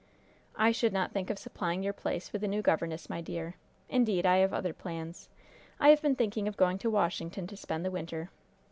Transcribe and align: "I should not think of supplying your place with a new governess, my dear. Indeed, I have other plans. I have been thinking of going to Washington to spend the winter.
"I 0.55 0.71
should 0.71 0.93
not 0.93 1.11
think 1.11 1.29
of 1.29 1.37
supplying 1.37 1.83
your 1.83 1.93
place 1.93 2.33
with 2.33 2.43
a 2.43 2.47
new 2.47 2.63
governess, 2.63 3.07
my 3.07 3.21
dear. 3.21 3.53
Indeed, 3.87 4.25
I 4.25 4.37
have 4.37 4.51
other 4.51 4.73
plans. 4.73 5.29
I 5.79 5.89
have 5.89 6.01
been 6.01 6.15
thinking 6.15 6.47
of 6.47 6.57
going 6.57 6.79
to 6.79 6.89
Washington 6.89 7.45
to 7.45 7.55
spend 7.55 7.85
the 7.85 7.91
winter. 7.91 8.31